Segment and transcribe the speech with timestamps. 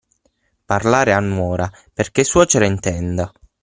[0.65, 3.31] Parlare a nuora, perché suocera intenda.